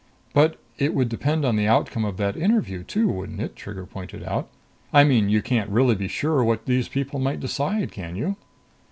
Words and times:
"But 0.33 0.57
it 0.79 0.95
would 0.95 1.09
depend 1.09 1.45
on 1.45 1.57
the 1.57 1.67
outcome 1.67 2.05
of 2.05 2.17
that 2.17 2.35
interview 2.35 2.81
too, 2.83 3.07
wouldn't 3.07 3.39
it?" 3.39 3.55
Trigger 3.55 3.85
pointed 3.85 4.23
out. 4.23 4.47
"I 4.91 5.03
mean 5.03 5.29
you 5.29 5.43
can't 5.43 5.69
really 5.69 5.93
be 5.93 6.07
sure 6.07 6.43
what 6.43 6.65
those 6.65 6.87
people 6.87 7.19
might 7.19 7.39
decide, 7.39 7.91
can 7.91 8.15
you?" 8.15 8.35